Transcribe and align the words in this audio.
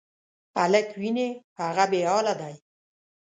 هلک 0.59 0.87
وینې، 1.01 1.27
هغه 1.61 1.85
بېحاله 1.91 2.33
دی. 2.41 2.55